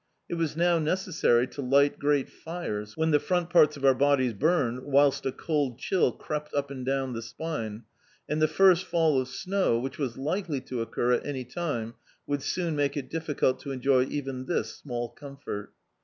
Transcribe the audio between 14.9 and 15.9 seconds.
comfort.